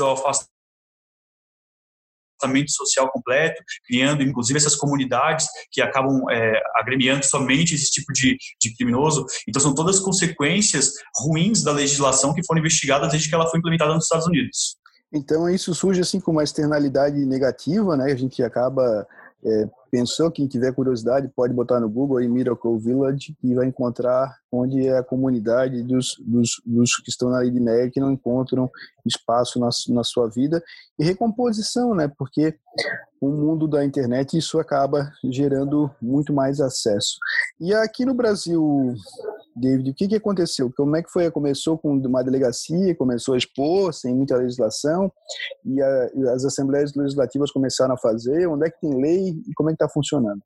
ao 0.00 0.12
afastamento 0.12 0.50
social 2.70 3.10
completo, 3.10 3.62
criando 3.86 4.22
inclusive 4.22 4.58
essas 4.58 4.76
comunidades 4.76 5.46
que 5.70 5.80
acabam 5.80 6.28
é, 6.30 6.60
agremiando 6.76 7.24
somente 7.24 7.74
esse 7.74 7.90
tipo 7.90 8.12
de, 8.12 8.36
de 8.60 8.74
criminoso. 8.76 9.24
Então, 9.48 9.60
são 9.60 9.74
todas 9.74 10.00
consequências 10.00 10.92
ruins 11.16 11.62
da 11.62 11.72
legislação 11.72 12.34
que 12.34 12.44
foram 12.44 12.60
investigadas 12.60 13.10
desde 13.10 13.28
que 13.28 13.34
ela 13.34 13.48
foi 13.48 13.58
implementada 13.58 13.94
nos 13.94 14.04
Estados 14.04 14.26
Unidos. 14.26 14.76
Então, 15.12 15.48
isso 15.48 15.72
surge 15.74 16.00
assim 16.00 16.20
com 16.20 16.32
uma 16.32 16.42
externalidade 16.42 17.24
negativa, 17.24 17.96
né? 17.96 18.12
A 18.12 18.16
gente 18.16 18.42
acaba 18.42 19.06
é, 19.44 19.68
pensou, 19.90 20.30
quem 20.30 20.46
tiver 20.46 20.72
curiosidade 20.72 21.28
pode 21.28 21.52
botar 21.52 21.78
no 21.78 21.88
Google 21.88 22.16
aí 22.16 22.26
Miracle 22.26 22.78
Village 22.78 23.36
e 23.42 23.54
vai 23.54 23.66
encontrar 23.66 24.34
onde 24.50 24.86
é 24.86 24.96
a 24.96 25.02
comunidade 25.02 25.82
dos, 25.82 26.16
dos, 26.20 26.62
dos 26.64 26.96
que 26.96 27.10
estão 27.10 27.28
na 27.28 27.38
Lei 27.38 27.50
de 27.50 27.90
que 27.90 28.00
não 28.00 28.10
encontram 28.10 28.70
espaço 29.04 29.60
na, 29.60 29.68
na 29.88 30.02
sua 30.02 30.28
vida 30.28 30.62
e 30.98 31.04
recomposição, 31.04 31.94
né? 31.94 32.10
Porque 32.16 32.56
o 33.20 33.28
mundo 33.28 33.68
da 33.68 33.84
internet 33.84 34.36
isso 34.36 34.58
acaba 34.58 35.12
gerando 35.24 35.90
muito 36.00 36.32
mais 36.32 36.60
acesso. 36.60 37.18
E 37.60 37.74
aqui 37.74 38.04
no 38.04 38.14
Brasil, 38.14 38.94
David, 39.56 39.90
o 39.90 39.94
que, 39.94 40.08
que 40.08 40.16
aconteceu? 40.16 40.72
Como 40.76 40.96
é 40.96 41.02
que 41.02 41.10
foi? 41.10 41.30
Começou 41.30 41.78
com 41.78 41.96
uma 41.96 42.22
delegacia, 42.24 42.94
começou 42.94 43.34
a 43.34 43.38
expor 43.38 43.92
sem 43.92 44.14
muita 44.14 44.36
legislação 44.36 45.12
e 45.64 45.80
a, 45.80 46.10
as 46.34 46.44
assembleias 46.44 46.94
legislativas 46.94 47.50
começaram 47.50 47.94
a 47.94 47.98
fazer. 47.98 48.48
Onde 48.48 48.66
é 48.66 48.70
que 48.70 48.80
tem 48.80 49.00
lei 49.00 49.40
e 49.48 49.54
como 49.54 49.70
é 49.70 49.72
que 49.72 49.82
está 49.82 49.88
funcionando? 49.88 50.40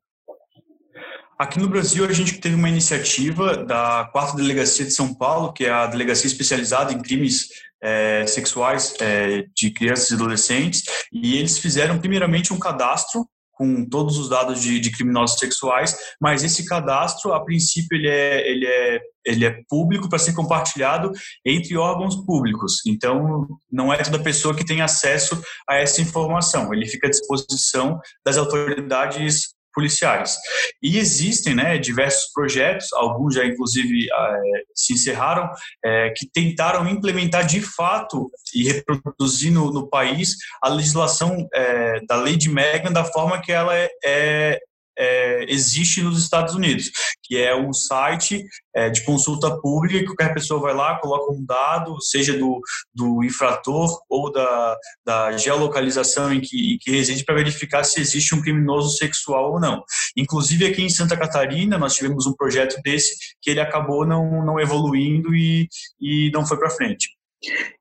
Aqui 1.37 1.57
no 1.57 1.69
Brasil, 1.69 2.03
a 2.03 2.11
gente 2.11 2.39
teve 2.41 2.55
uma 2.55 2.67
iniciativa 2.67 3.63
da 3.63 4.09
quarta 4.11 4.35
delegacia 4.35 4.83
de 4.83 4.91
São 4.91 5.13
Paulo, 5.13 5.53
que 5.53 5.65
é 5.65 5.71
a 5.71 5.87
delegacia 5.87 6.27
especializada 6.27 6.91
em 6.91 7.01
crimes 7.01 7.47
é, 7.81 8.25
sexuais 8.27 8.93
é, 8.99 9.45
de 9.55 9.71
crianças 9.71 10.11
e 10.11 10.15
adolescentes, 10.15 10.83
e 11.13 11.37
eles 11.37 11.57
fizeram 11.57 11.97
primeiramente 11.97 12.51
um 12.51 12.59
cadastro 12.59 13.25
com 13.59 13.83
todos 13.83 14.17
os 14.17 14.29
dados 14.29 14.61
de, 14.61 14.79
de 14.79 14.89
criminosos 14.89 15.37
sexuais, 15.37 15.93
mas 16.19 16.45
esse 16.45 16.65
cadastro, 16.65 17.33
a 17.33 17.43
princípio, 17.43 17.97
ele 17.97 18.07
é, 18.07 18.49
ele 18.49 18.65
é, 18.65 19.01
ele 19.25 19.45
é 19.45 19.61
público 19.67 20.07
para 20.07 20.17
ser 20.17 20.31
compartilhado 20.31 21.11
entre 21.45 21.75
órgãos 21.75 22.15
públicos. 22.25 22.77
Então, 22.87 23.45
não 23.69 23.91
é 23.91 24.01
toda 24.01 24.23
pessoa 24.23 24.55
que 24.55 24.65
tem 24.65 24.81
acesso 24.81 25.43
a 25.69 25.75
essa 25.75 26.01
informação. 26.01 26.73
Ele 26.73 26.87
fica 26.87 27.07
à 27.07 27.09
disposição 27.09 27.99
das 28.25 28.37
autoridades 28.37 29.49
policiais. 29.79 30.37
E 30.83 30.97
existem 30.97 31.55
né, 31.55 31.77
diversos 31.77 32.29
projetos, 32.33 32.91
alguns 32.93 33.35
já 33.35 33.45
inclusive 33.45 34.07
é, 34.11 34.41
se 34.75 34.93
encerraram, 34.93 35.49
é, 35.83 36.09
que 36.09 36.29
tentaram 36.29 36.87
implementar 36.89 37.45
de 37.45 37.61
fato 37.61 38.29
e 38.53 38.63
reproduzir 38.63 39.53
no, 39.53 39.71
no 39.71 39.89
país 39.89 40.35
a 40.61 40.67
legislação 40.67 41.47
é, 41.53 42.01
da 42.05 42.17
lei 42.17 42.35
de 42.35 42.49
Megan 42.49 42.91
da 42.91 43.05
forma 43.05 43.41
que 43.41 43.53
ela 43.53 43.73
é, 44.03 44.59
é 44.99 45.45
existe 45.47 46.01
nos 46.01 46.21
Estados 46.21 46.53
Unidos, 46.53 46.91
que 47.23 47.37
é 47.37 47.55
um 47.55 47.71
site 47.71 48.45
é, 48.75 48.89
de 48.89 49.03
consulta 49.03 49.59
pública 49.61 49.99
que 49.99 50.05
qualquer 50.05 50.33
pessoa 50.33 50.59
vai 50.59 50.73
lá, 50.73 50.99
coloca 50.99 51.31
um 51.31 51.43
dado, 51.45 52.01
seja 52.01 52.37
do, 52.37 52.59
do 52.93 53.23
infrator 53.23 53.99
ou 54.09 54.31
da, 54.31 54.77
da 55.05 55.37
geolocalização 55.37 56.33
em 56.33 56.41
que, 56.41 56.75
em 56.75 56.77
que 56.77 56.91
reside, 56.91 57.23
para 57.23 57.35
verificar 57.35 57.83
se 57.83 57.99
existe 58.01 58.35
um 58.35 58.41
criminoso 58.41 58.97
sexual 58.97 59.53
ou 59.53 59.59
não. 59.59 59.83
Inclusive 60.17 60.65
aqui 60.65 60.81
em 60.81 60.89
Santa 60.89 61.17
Catarina, 61.17 61.77
nós 61.77 61.95
tivemos 61.95 62.25
um 62.25 62.33
projeto 62.33 62.79
desse 62.83 63.15
que 63.41 63.49
ele 63.49 63.61
acabou 63.61 64.05
não, 64.05 64.45
não 64.45 64.59
evoluindo 64.59 65.33
e, 65.33 65.67
e 65.99 66.29
não 66.33 66.45
foi 66.45 66.57
para 66.57 66.69
frente. 66.69 67.07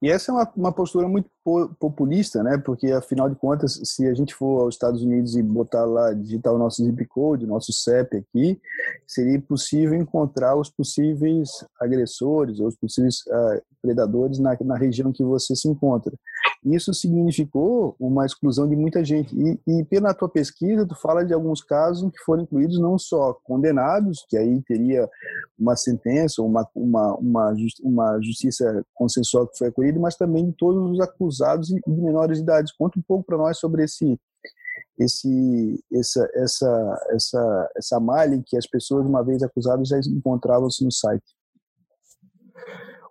E 0.00 0.08
essa 0.08 0.30
é 0.30 0.34
uma, 0.34 0.52
uma 0.56 0.72
postura 0.72 1.08
muito 1.08 1.28
populista, 1.78 2.42
né? 2.42 2.58
Porque 2.58 2.88
afinal 2.88 3.28
de 3.28 3.36
contas, 3.36 3.80
se 3.84 4.06
a 4.06 4.14
gente 4.14 4.34
for 4.34 4.62
aos 4.62 4.74
Estados 4.74 5.02
Unidos 5.02 5.36
e 5.36 5.42
botar 5.42 5.84
lá, 5.84 6.12
digitar 6.12 6.52
o 6.52 6.58
nosso 6.58 6.84
zip 6.84 7.04
code, 7.06 7.46
nosso 7.46 7.72
CEP 7.72 8.18
aqui, 8.18 8.60
seria 9.06 9.40
possível 9.40 9.98
encontrar 9.98 10.56
os 10.56 10.70
possíveis 10.70 11.48
agressores 11.80 12.60
ou 12.60 12.66
os 12.66 12.76
possíveis 12.76 13.20
uh, 13.28 13.62
predadores 13.80 14.38
na, 14.38 14.56
na 14.62 14.76
região 14.76 15.12
que 15.12 15.22
você 15.22 15.54
se 15.54 15.68
encontra. 15.68 16.12
Isso 16.64 16.92
significou 16.92 17.94
uma 17.98 18.26
exclusão 18.26 18.68
de 18.68 18.76
muita 18.76 19.04
gente. 19.04 19.34
E, 19.34 19.60
e 19.66 19.84
pela 19.84 20.12
tua 20.12 20.28
pesquisa, 20.28 20.86
tu 20.86 20.96
fala 21.00 21.24
de 21.24 21.32
alguns 21.32 21.62
casos 21.62 22.10
que 22.10 22.18
foram 22.24 22.42
incluídos 22.42 22.78
não 22.78 22.98
só 22.98 23.32
condenados, 23.44 24.26
que 24.28 24.36
aí 24.36 24.60
teria 24.62 25.08
uma 25.58 25.76
sentença, 25.76 26.42
uma, 26.42 26.68
uma, 26.74 27.14
uma, 27.14 27.54
uma 27.82 28.20
justiça 28.20 28.84
consensual 28.94 29.46
que 29.46 29.56
foi 29.56 29.68
acolhida, 29.68 29.98
mas 30.00 30.16
também 30.16 30.52
todos 30.52 30.90
os 30.90 31.00
acusados 31.00 31.37
de 31.68 31.80
menores 31.86 32.38
de 32.38 32.44
idade. 32.44 32.72
Conta 32.78 32.98
um 32.98 33.02
pouco 33.02 33.24
para 33.24 33.38
nós 33.38 33.58
sobre 33.58 33.84
esse 33.84 34.18
esse 34.98 35.84
essa 35.92 36.28
essa 36.34 37.06
essa 37.10 37.70
essa 37.76 38.00
malha 38.00 38.42
que 38.44 38.56
as 38.56 38.66
pessoas 38.66 39.06
uma 39.06 39.22
vez 39.24 39.42
acusadas 39.42 39.88
já 39.88 39.98
encontravam-se 39.98 40.84
no 40.84 40.90
site. 40.90 41.37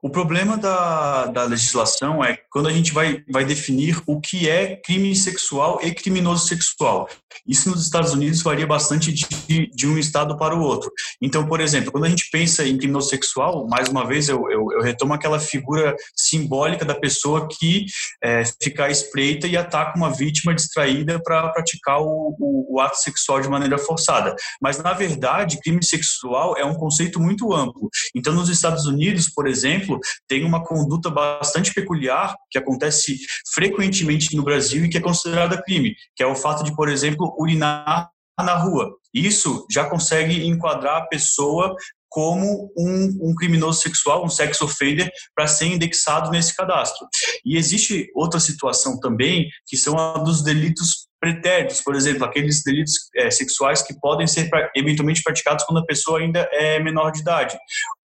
O 0.02 0.10
problema 0.10 0.58
da, 0.58 1.26
da 1.28 1.44
legislação 1.44 2.24
é 2.24 2.38
quando 2.52 2.68
a 2.68 2.74
gente 2.74 2.94
vai, 2.94 3.24
vai 3.30 3.46
definir 3.46 4.02
o 4.06 4.20
que 4.20 4.50
é 4.50 4.76
crime 4.76 5.16
sexual 5.16 5.80
e 5.84 5.92
criminoso 5.92 6.48
sexual. 6.48 7.10
Isso 7.48 7.70
nos 7.70 7.84
Estados 7.84 8.14
Unidos 8.14 8.42
varia 8.42 8.68
bastante 8.68 9.12
de, 9.12 9.26
de 9.74 9.88
um 9.88 9.98
estado 9.98 10.38
para 10.38 10.56
o 10.56 10.62
outro. 10.62 10.92
Então, 11.22 11.48
por 11.48 11.62
exemplo, 11.62 11.92
quando 11.92 12.06
a 12.06 12.10
gente 12.10 12.30
pensa 12.32 12.66
em 12.66 12.78
criminoso 12.78 13.10
sexual, 13.10 13.68
mais 13.68 13.90
uma 13.90 14.06
vez 14.06 14.30
eu, 14.30 14.50
eu, 14.52 14.72
eu 14.74 14.82
retomo 14.82 15.14
aquela 15.14 15.40
figura 15.40 15.96
simbólica 16.16 16.84
da 16.84 16.96
pessoa 16.96 17.48
que 17.48 17.86
é, 18.24 18.44
fica 18.62 18.90
espreita 18.90 19.48
e 19.48 19.56
ataca 19.56 19.98
uma 19.98 20.12
vítima 20.12 20.54
distraída 20.54 21.22
para 21.24 21.50
praticar 21.50 22.02
o, 22.02 22.36
o, 22.40 22.76
o 22.76 22.82
ato 22.82 22.98
sexual 22.98 23.42
de 23.42 23.50
maneira 23.50 23.78
forçada. 23.78 24.36
Mas, 24.62 24.78
na 24.82 24.94
verdade, 24.94 25.60
crime 25.62 25.84
sexual 25.84 26.56
é 26.58 26.66
um 26.66 26.76
conceito 26.76 27.20
muito 27.20 27.54
amplo. 27.54 27.90
Então, 28.16 28.34
nos 28.34 28.50
Estados 28.50 28.86
Unidos, 28.86 29.30
por 29.30 29.48
exemplo, 29.48 29.87
exemplo, 29.88 30.00
tem 30.28 30.44
uma 30.44 30.64
conduta 30.64 31.10
bastante 31.10 31.74
peculiar 31.74 32.36
que 32.52 32.58
acontece 32.58 33.18
frequentemente 33.54 34.36
no 34.36 34.44
Brasil 34.44 34.86
e 34.86 34.90
que 34.90 34.98
é 34.98 35.02
considerada 35.02 35.62
crime, 35.62 35.96
que 36.16 36.24
é 36.24 36.28
o 36.28 36.36
fato 36.36 36.64
de, 36.64 36.76
por 36.76 36.90
exemplo, 36.90 37.34
urinar 37.40 38.10
na 38.40 38.56
rua. 38.56 38.92
Isso 39.14 39.66
já 39.72 39.90
consegue 39.90 40.46
enquadrar 40.46 40.98
a 40.98 41.08
pessoa 41.08 41.76
como 42.10 42.72
um, 42.78 43.30
um, 43.30 43.36
criminoso 43.36 43.82
sexual, 43.82 44.24
um 44.26 44.30
sex 44.30 44.62
offender, 44.62 45.12
para 45.36 45.46
ser 45.46 45.66
indexado 45.66 46.32
nesse 46.32 46.56
cadastro. 46.56 47.06
E 47.46 47.58
existe 47.58 48.10
outra 48.16 48.40
situação 48.40 49.00
também, 49.00 49.50
que 49.68 49.76
são 49.76 49.98
a 49.98 50.18
dos 50.20 50.44
delitos 50.44 51.07
pretéritos, 51.20 51.82
por 51.82 51.96
exemplo, 51.96 52.26
aqueles 52.26 52.64
delitos 52.64 52.94
é, 53.16 53.30
sexuais 53.32 53.82
que 53.82 53.98
podem 54.00 54.28
ser 54.28 54.50
eventualmente 54.76 55.24
praticados 55.24 55.66
quando 55.66 55.80
a 55.80 55.86
pessoa 55.86 56.20
ainda 56.20 56.48
é 56.52 56.80
menor 56.80 57.12
de 57.12 57.22
idade. 57.22 57.58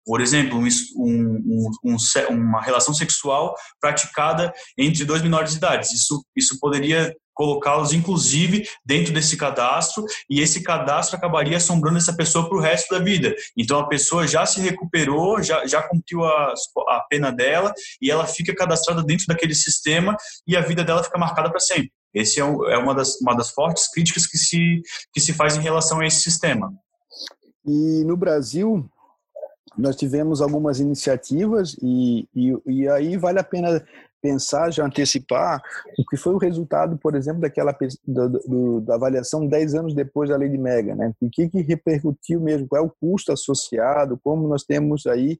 Por 0.06 0.20
exemplo, 0.20 0.58
um, 0.58 0.68
um, 0.98 1.70
um, 1.84 1.98
uma 2.30 2.62
relação 2.62 2.94
sexual 2.94 3.54
praticada 3.80 4.52
entre 4.78 5.06
dois 5.06 5.22
menores 5.22 5.52
de 5.52 5.58
idade. 5.58 5.88
Isso, 5.94 6.26
isso 6.36 6.60
poderia 6.60 7.14
colocá-los, 7.34 7.94
inclusive, 7.94 8.68
dentro 8.86 9.14
desse 9.14 9.38
cadastro, 9.38 10.06
e 10.30 10.42
esse 10.42 10.62
cadastro 10.62 11.18
acabaria 11.18 11.58
assombrando 11.58 11.98
essa 11.98 12.16
pessoa 12.16 12.48
para 12.48 12.58
o 12.58 12.62
resto 12.62 12.94
da 12.94 13.04
vida. 13.04 13.34
Então, 13.58 13.80
a 13.80 13.88
pessoa 13.88 14.28
já 14.28 14.46
se 14.46 14.60
recuperou, 14.62 15.42
já, 15.42 15.66
já 15.66 15.82
cumpriu 15.82 16.24
a, 16.24 16.54
a 16.90 17.00
pena 17.10 17.32
dela, 17.32 17.74
e 18.02 18.12
ela 18.12 18.28
fica 18.28 18.54
cadastrada 18.54 19.04
dentro 19.04 19.26
daquele 19.28 19.56
sistema, 19.56 20.16
e 20.48 20.56
a 20.56 20.62
vida 20.62 20.84
dela 20.84 21.04
fica 21.04 21.18
marcada 21.18 21.50
para 21.50 21.60
sempre. 21.60 21.92
Esse 22.14 22.42
é, 22.42 22.44
é 22.44 22.78
uma, 22.78 22.94
das, 22.94 23.20
uma 23.22 23.36
das 23.36 23.50
fortes 23.50 23.90
críticas 23.90 24.26
que 24.26 24.38
se, 24.38 24.82
que 25.14 25.22
se 25.22 25.34
faz 25.34 25.56
em 25.56 25.62
relação 25.62 26.00
a 26.00 26.06
esse 26.06 26.22
sistema. 26.22 26.74
E 27.66 28.04
no 28.06 28.18
Brasil, 28.18 28.90
nós 29.78 29.96
tivemos 29.96 30.42
algumas 30.42 30.80
iniciativas 30.80 31.78
e, 31.82 32.28
e, 32.36 32.58
e, 32.66 32.88
aí 32.90 33.18
vale 33.18 33.40
a 33.40 33.44
pena 33.44 33.84
pensar, 34.22 34.72
já 34.72 34.86
antecipar 34.86 35.62
o 35.98 36.06
que 36.06 36.16
foi 36.16 36.34
o 36.34 36.38
resultado, 36.38 36.98
por 36.98 37.16
exemplo, 37.16 37.42
daquela 37.42 37.76
do, 38.06 38.30
do, 38.30 38.82
da 38.82 38.96
avaliação 38.96 39.48
10 39.48 39.76
anos 39.76 39.96
depois 39.96 40.30
da 40.30 40.38
lei 40.38 40.48
de 40.48 40.58
Mega, 40.58 40.96
né? 40.96 41.12
O 41.20 41.30
que, 41.30 41.50
que 41.50 41.62
repercutiu 41.62 42.40
mesmo, 42.40 42.68
qual 42.68 42.84
é 42.84 42.86
o 42.86 42.90
custo 42.90 43.32
associado, 43.32 44.20
como 44.24 44.48
nós 44.48 44.64
temos 44.64 45.08
aí 45.08 45.40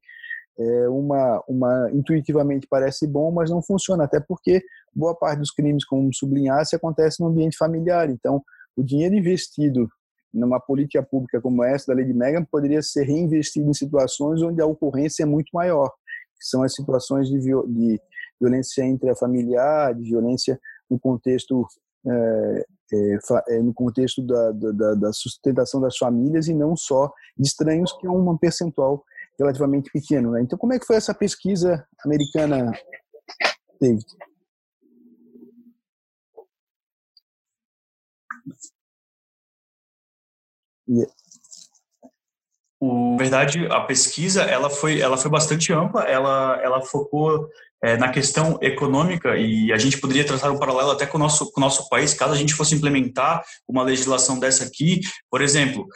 é, 0.60 0.90
uma, 0.90 1.44
uma 1.48 1.90
intuitivamente 1.94 2.68
parece 2.70 3.08
bom, 3.08 3.32
mas 3.32 3.50
não 3.50 3.62
funciona, 3.62 4.04
até 4.04 4.20
porque 4.20 4.62
boa 4.94 5.16
parte 5.16 5.40
dos 5.40 5.52
crimes, 5.52 5.86
como 5.86 6.14
sublinhasse, 6.14 6.76
acontece 6.76 7.22
no 7.22 7.28
ambiente 7.28 7.58
familiar. 7.58 8.10
Então, 8.10 8.44
o 8.76 8.84
dinheiro 8.84 9.16
investido 9.16 9.88
numa 10.34 10.60
política 10.60 11.04
pública 11.04 11.42
como 11.42 11.64
essa 11.64 11.88
da 11.88 11.94
lei 11.94 12.06
de 12.06 12.14
Megan 12.14 12.46
poderia 12.46 12.82
ser 12.82 13.04
reinvestido 13.04 13.70
em 13.70 13.74
situações 13.74 14.42
onde 14.42 14.62
a 14.62 14.66
ocorrência 14.66 15.24
é 15.24 15.26
muito 15.26 15.50
maior, 15.54 15.90
que 16.38 16.46
são 16.46 16.64
as 16.64 16.74
situações 16.74 17.28
de, 17.28 17.40
de 17.40 18.02
violência 18.40 18.86
intrafamiliar, 18.86 19.94
de 19.94 20.04
violência 20.04 20.60
no 20.90 21.00
contexto 21.00 21.66
é, 22.06 22.66
é, 22.94 23.18
é, 23.50 23.62
no 23.62 23.74
contexto 23.74 24.26
da, 24.26 24.52
da, 24.52 24.96
da, 24.96 25.14
sustentação 25.14 25.80
das 25.80 25.96
famílias 25.98 26.48
e 26.48 26.54
não 26.54 26.76
só 26.76 27.12
de 27.38 27.48
estranhos, 27.48 27.94
que 27.94 28.08
é 28.08 28.10
um 28.10 28.38
percentual 28.38 29.04
relativamente 29.40 29.92
pequeno. 29.92 30.32
Né? 30.32 30.42
Então, 30.42 30.58
como 30.58 30.74
é 30.74 30.80
que 30.80 30.86
foi 30.86 30.96
essa 30.96 31.14
pesquisa 31.14 31.88
americana, 32.06 32.72
David? 33.80 34.06
Na 42.82 43.18
verdade, 43.18 43.68
a 43.68 43.82
pesquisa 43.82 44.42
ela 44.42 44.70
foi, 44.70 45.00
ela 45.00 45.16
foi 45.16 45.30
bastante 45.30 45.72
ampla, 45.72 46.02
ela, 46.04 46.60
ela 46.64 46.82
focou 46.82 47.48
é, 47.84 47.98
na 47.98 48.10
questão 48.10 48.58
econômica 48.62 49.38
e 49.38 49.72
a 49.72 49.78
gente 49.78 50.00
poderia 50.00 50.26
traçar 50.26 50.52
um 50.52 50.58
paralelo 50.58 50.92
até 50.92 51.06
com 51.06 51.18
o 51.18 51.20
nosso, 51.20 51.52
com 51.52 51.60
o 51.60 51.64
nosso 51.64 51.88
país, 51.90 52.14
caso 52.14 52.34
a 52.34 52.38
gente 52.38 52.54
fosse 52.54 52.76
implementar 52.76 53.44
uma 53.68 53.84
legislação 53.84 54.40
dessa 54.40 54.64
aqui, 54.64 55.02
por 55.30 55.42
exemplo, 55.42 55.88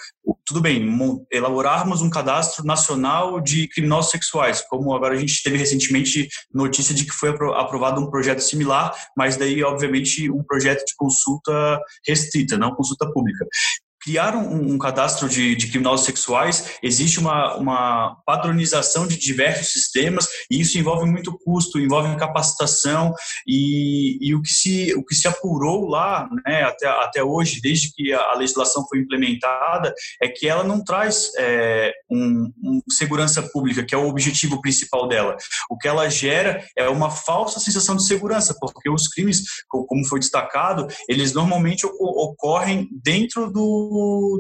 tudo 0.46 0.62
bem, 0.62 0.88
elaborarmos 1.32 2.02
um 2.02 2.10
cadastro 2.10 2.64
nacional 2.64 3.40
de 3.40 3.68
criminosos 3.68 4.12
sexuais, 4.12 4.62
como 4.62 4.94
agora 4.94 5.16
a 5.16 5.20
gente 5.20 5.42
teve 5.44 5.58
recentemente 5.58 6.28
notícia 6.54 6.94
de 6.94 7.04
que 7.04 7.12
foi 7.12 7.30
aprovado 7.30 8.02
um 8.02 8.10
projeto 8.10 8.40
similar, 8.40 8.94
mas 9.18 9.38
daí, 9.38 9.64
obviamente, 9.64 10.30
um 10.30 10.44
projeto 10.44 10.86
de 10.86 10.94
consulta 10.96 11.80
restrita, 12.08 12.58
não 12.58 12.76
consulta 12.76 13.12
pública 13.12 13.46
criar 14.06 14.36
um, 14.36 14.74
um 14.74 14.78
cadastro 14.78 15.28
de, 15.28 15.56
de, 15.56 15.68
criminosos 15.68 16.06
sexuais, 16.06 16.78
existe 16.84 17.20
uma, 17.20 17.56
uma 17.56 18.18
padronização 18.24 19.08
de 19.08 19.18
diversos 19.18 19.72
sistemas 19.72 20.28
e 20.50 20.62
isso 20.62 20.78
envolve 20.78 21.10
muito 21.10 21.36
custo, 21.40 21.80
envolve 21.80 22.16
capacitação 22.16 23.12
e, 23.48 24.20
e 24.22 24.36
o, 24.36 24.44
que 24.44 24.50
se, 24.50 24.94
o 24.94 25.04
que 25.04 25.16
se 25.16 25.28
apurou 25.28 25.90
lá 25.90 26.30
né, 26.46 26.62
até, 26.62 26.88
até 26.88 27.24
hoje, 27.24 27.60
desde 27.60 27.92
que 27.92 28.14
a, 28.14 28.36
legislação 28.36 28.86
foi 28.88 29.00
implementada, 29.00 29.92
é 30.22 30.28
que 30.28 30.48
ela 30.48 30.64
não 30.64 30.84
traz 30.84 31.32
é, 31.40 31.92
um, 32.08 32.52
um 32.64 32.82
segurança 32.92 33.42
pública, 33.42 33.84
que 33.84 33.96
é 33.96 33.98
o 33.98 34.08
objetivo 34.08 34.62
principal 34.62 35.08
dela. 35.08 35.36
O 35.68 35.78
que 35.78 35.88
ela 35.88 36.08
gera 36.10 36.64
é 36.78 36.88
uma 36.90 37.10
falsa 37.10 37.60
sensação 37.60 37.96
de 37.96 38.06
segurança, 38.06 38.56
porque 38.60 38.88
os 38.88 39.08
crimes, 39.08 39.44
como 39.68 40.06
foi 40.08 40.20
destacado, 40.20 40.86
eles 41.10 41.34
normalmente 41.34 41.88
ocorrem 41.88 42.88
dentro 43.04 43.52
do 43.52 43.95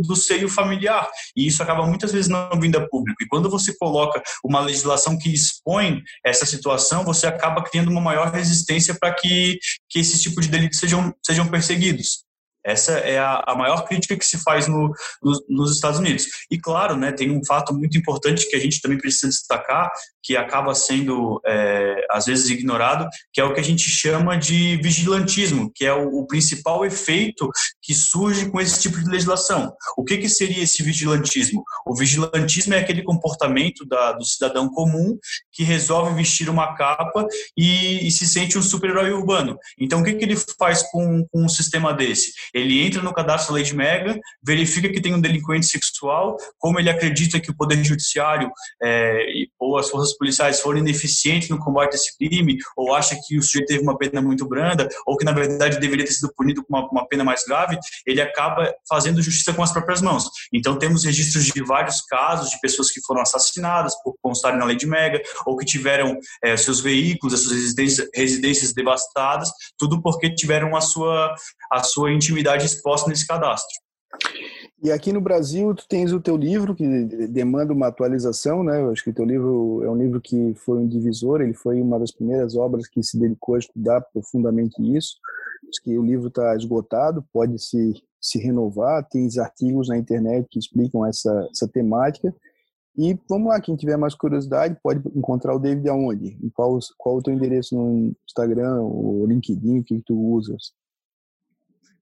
do, 0.05 0.15
seio 0.15 0.49
familiar. 0.49 1.09
E 1.35 1.47
isso 1.47 1.61
acaba 1.61 1.85
muitas 1.85 2.11
vezes 2.11 2.29
não 2.29 2.49
vindo 2.59 2.77
a 2.77 2.87
público. 2.87 3.23
E 3.23 3.27
quando 3.27 3.49
você 3.49 3.75
coloca 3.77 4.21
uma 4.43 4.59
legislação 4.59 5.17
que 5.17 5.33
expõe 5.33 6.01
essa 6.25 6.45
situação, 6.45 7.03
você 7.03 7.27
acaba 7.27 7.63
criando 7.63 7.89
uma 7.89 8.01
maior 8.01 8.31
resistência 8.31 8.95
para 8.99 9.13
que, 9.13 9.57
que 9.89 9.99
esse 9.99 10.21
tipo 10.21 10.41
de 10.41 10.47
delitos 10.47 10.79
sejam, 10.79 11.13
sejam 11.25 11.47
perseguidos. 11.47 12.25
Essa 12.65 12.93
é 12.93 13.19
a, 13.19 13.43
a 13.45 13.55
maior 13.55 13.85
crítica 13.85 14.17
que 14.17 14.25
se 14.25 14.39
faz 14.39 14.67
no, 14.67 14.91
no, 15.21 15.45
nos 15.47 15.75
Estados 15.75 15.99
Unidos. 15.99 16.25
E 16.49 16.59
claro, 16.59 16.97
né, 16.97 17.11
tem 17.11 17.29
um 17.29 17.45
fato 17.45 17.71
muito 17.73 17.95
importante 17.95 18.49
que 18.49 18.55
a 18.55 18.59
gente 18.59 18.81
também 18.81 18.97
precisa 18.97 19.27
destacar, 19.27 19.91
que 20.25 20.35
acaba 20.35 20.73
sendo 20.73 21.39
é, 21.45 22.03
às 22.09 22.25
vezes 22.25 22.49
ignorado, 22.49 23.07
que 23.31 23.39
é 23.39 23.43
o 23.43 23.53
que 23.53 23.59
a 23.59 23.63
gente 23.63 23.87
chama 23.87 24.35
de 24.35 24.77
vigilantismo, 24.77 25.71
que 25.73 25.85
é 25.85 25.93
o, 25.93 26.21
o 26.21 26.27
principal 26.27 26.83
efeito 26.83 27.47
que 27.79 27.93
surge 27.93 28.49
com 28.49 28.59
esse 28.59 28.81
tipo 28.81 28.99
de 28.99 29.07
legislação. 29.07 29.71
O 29.95 30.03
que, 30.03 30.17
que 30.17 30.27
seria 30.27 30.63
esse 30.63 30.81
vigilantismo? 30.81 31.63
O 31.85 31.95
vigilantismo 31.95 32.73
é 32.73 32.79
aquele 32.79 33.03
comportamento 33.03 33.85
da, 33.85 34.13
do 34.13 34.25
cidadão 34.25 34.67
comum 34.67 35.15
que 35.51 35.63
resolve 35.63 36.15
vestir 36.15 36.49
uma 36.49 36.75
capa 36.75 37.27
e, 37.55 38.07
e 38.07 38.11
se 38.11 38.25
sente 38.25 38.57
um 38.57 38.63
super-herói 38.63 39.11
urbano. 39.11 39.55
Então, 39.79 40.01
o 40.01 40.03
que, 40.03 40.13
que 40.13 40.25
ele 40.25 40.35
faz 40.57 40.81
com, 40.91 41.23
com 41.31 41.45
um 41.45 41.49
sistema 41.49 41.93
desse? 41.93 42.33
Ele 42.51 42.81
entra 42.81 43.03
no 43.03 43.13
cadastro 43.13 43.53
da 43.53 43.61
de 43.61 43.75
Mega, 43.75 44.19
verifica 44.43 44.89
que 44.89 45.01
tem 45.01 45.13
um 45.13 45.21
delinquente 45.21 45.67
sexual, 45.67 46.35
como 46.57 46.79
ele 46.79 46.89
acredita 46.89 47.39
que 47.39 47.51
o 47.51 47.55
Poder 47.55 47.83
Judiciário 47.83 48.49
é, 48.81 49.25
ou 49.59 49.77
as 49.77 49.89
forças 49.89 50.14
policiais 50.17 50.59
foram 50.59 50.79
ineficientes 50.79 51.49
no 51.49 51.59
combate 51.59 51.93
a 51.93 51.95
esse 51.95 52.15
crime, 52.17 52.57
ou 52.75 52.93
acha 52.93 53.17
que 53.25 53.37
o 53.37 53.41
sujeito 53.41 53.67
teve 53.67 53.83
uma 53.83 53.97
pena 53.97 54.21
muito 54.21 54.47
branda, 54.47 54.87
ou 55.05 55.17
que 55.17 55.25
na 55.25 55.31
verdade 55.31 55.79
deveria 55.79 56.05
ter 56.05 56.13
sido 56.13 56.33
punido 56.35 56.63
com 56.63 56.75
uma, 56.75 56.89
uma 56.89 57.07
pena 57.07 57.23
mais 57.23 57.43
grave, 57.43 57.77
ele 58.05 58.21
acaba 58.21 58.73
fazendo 58.87 59.21
justiça 59.21 59.53
com 59.53 59.63
as 59.63 59.71
próprias 59.71 60.01
mãos. 60.01 60.25
Então 60.53 60.77
temos 60.77 61.03
registros 61.03 61.45
de 61.45 61.63
vários 61.63 62.01
casos 62.01 62.49
de 62.49 62.59
pessoas 62.59 62.91
que 62.91 63.01
foram 63.05 63.21
assassinadas 63.21 63.93
por 64.03 64.15
constarem 64.21 64.59
na 64.59 64.65
lei 64.65 64.75
de 64.75 64.87
Mega, 64.87 65.21
ou 65.45 65.57
que 65.57 65.65
tiveram 65.65 66.17
é, 66.43 66.55
seus 66.57 66.79
veículos, 66.79 67.33
as 67.33 67.41
suas 67.41 67.55
residências, 67.55 68.09
residências 68.13 68.73
devastadas, 68.73 69.49
tudo 69.77 70.01
porque 70.01 70.33
tiveram 70.33 70.75
a 70.75 70.81
sua, 70.81 71.33
a 71.71 71.83
sua 71.83 72.11
intimidade 72.11 72.65
exposta 72.65 73.09
nesse 73.09 73.25
cadastro. 73.25 73.75
E 74.85 74.91
aqui 74.91 75.11
no 75.11 75.19
Brasil, 75.19 75.73
tu 75.73 75.87
tens 75.87 76.13
o 76.13 76.21
teu 76.21 76.37
livro 76.37 76.75
que 76.75 76.85
demanda 77.27 77.73
uma 77.73 77.87
atualização, 77.87 78.63
né? 78.63 78.83
Eu 78.83 78.91
acho 78.91 79.03
que 79.03 79.09
o 79.09 79.13
teu 79.15 79.25
livro 79.25 79.81
é 79.83 79.89
um 79.89 79.97
livro 79.97 80.21
que 80.21 80.53
foi 80.53 80.77
um 80.77 80.87
divisor, 80.87 81.41
ele 81.41 81.55
foi 81.55 81.81
uma 81.81 81.97
das 81.97 82.11
primeiras 82.11 82.55
obras 82.55 82.87
que 82.87 83.01
se 83.01 83.17
dedicou 83.17 83.55
a 83.55 83.57
estudar 83.57 83.99
profundamente 84.13 84.75
isso. 84.95 85.17
Acho 85.67 85.81
que 85.81 85.97
o 85.97 86.03
livro 86.03 86.27
está 86.27 86.55
esgotado, 86.55 87.25
pode 87.33 87.57
se, 87.57 87.99
se 88.21 88.37
renovar, 88.37 89.03
tem 89.09 89.27
artigos 89.39 89.87
na 89.89 89.97
internet 89.97 90.47
que 90.51 90.59
explicam 90.59 91.03
essa, 91.03 91.47
essa 91.49 91.67
temática. 91.67 92.31
E 92.95 93.17
vamos 93.27 93.47
lá, 93.47 93.59
quem 93.59 93.75
tiver 93.75 93.97
mais 93.97 94.13
curiosidade 94.13 94.77
pode 94.83 95.01
encontrar 95.15 95.55
o 95.55 95.59
David 95.59 95.89
aonde? 95.89 96.37
Qual, 96.53 96.77
qual 96.95 97.17
o 97.17 97.23
teu 97.23 97.33
endereço 97.33 97.75
no 97.75 98.15
Instagram, 98.23 98.83
o 98.83 99.25
LinkedIn, 99.25 99.79
o 99.79 99.83
que 99.83 99.99
tu 100.05 100.15
usas? 100.15 100.73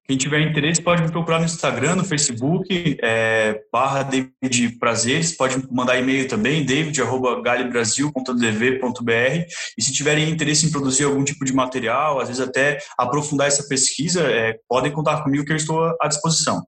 Quem 0.05 0.17
tiver 0.17 0.41
interesse 0.41 0.81
pode 0.81 1.01
me 1.01 1.09
procurar 1.09 1.39
no 1.39 1.45
Instagram, 1.45 1.95
no 1.95 2.03
Facebook, 2.03 2.97
é, 3.01 3.63
barra 3.71 4.03
David 4.03 4.77
Prazeres, 4.77 5.37
pode 5.37 5.65
mandar 5.71 5.97
e-mail 5.97 6.27
também, 6.27 6.65
david.galebrasil.dv.br 6.65 9.45
e 9.77 9.81
se 9.81 9.93
tiverem 9.93 10.29
interesse 10.29 10.65
em 10.65 10.71
produzir 10.71 11.05
algum 11.05 11.23
tipo 11.23 11.45
de 11.45 11.53
material, 11.53 12.19
às 12.19 12.27
vezes 12.27 12.45
até 12.45 12.79
aprofundar 12.97 13.47
essa 13.47 13.65
pesquisa, 13.69 14.23
é, 14.23 14.59
podem 14.67 14.91
contar 14.91 15.23
comigo 15.23 15.45
que 15.45 15.53
eu 15.53 15.57
estou 15.57 15.95
à 16.01 16.07
disposição. 16.09 16.61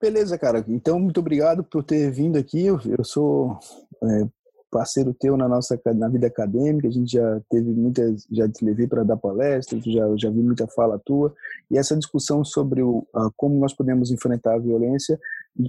Beleza, 0.00 0.38
cara. 0.38 0.64
Então, 0.68 0.98
muito 0.98 1.20
obrigado 1.20 1.62
por 1.62 1.82
ter 1.82 2.10
vindo 2.10 2.38
aqui. 2.38 2.64
Eu 2.64 3.04
sou 3.04 3.58
é, 4.02 4.26
parceiro 4.70 5.14
teu 5.14 5.36
na 5.36 5.48
nossa 5.48 5.80
na 5.96 6.08
vida 6.08 6.26
acadêmica, 6.26 6.88
a 6.88 6.90
gente 6.90 7.12
já 7.12 7.40
teve 7.50 7.70
muitas, 7.70 8.26
já 8.30 8.48
te 8.48 8.64
levei 8.64 8.86
para 8.86 9.02
dar 9.02 9.16
palestras, 9.16 9.82
já 9.84 10.06
já 10.16 10.30
vi 10.30 10.42
muita 10.42 10.66
fala 10.68 11.00
tua 11.04 11.34
e 11.70 11.78
essa 11.78 11.96
discussão 11.96 12.44
sobre 12.44 12.82
o 12.82 13.06
como 13.36 13.58
nós 13.58 13.74
podemos 13.74 14.10
enfrentar 14.10 14.54
a 14.54 14.58
violência 14.58 15.18